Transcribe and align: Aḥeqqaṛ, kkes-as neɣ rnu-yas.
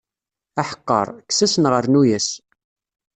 Aḥeqqaṛ, 0.61 1.07
kkes-as 1.27 1.53
neɣ 1.57 1.73
rnu-yas. 1.85 2.27